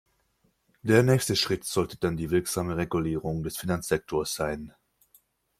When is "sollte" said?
1.63-1.95